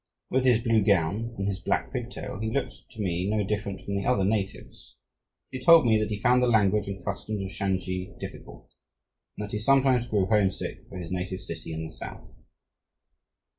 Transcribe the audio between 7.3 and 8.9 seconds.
of Shansi "difficult,"